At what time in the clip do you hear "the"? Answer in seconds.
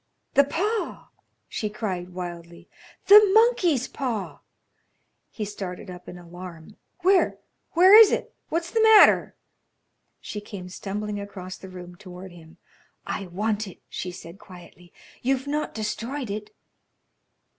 0.33-0.45, 3.05-3.19, 8.71-8.81, 11.55-11.69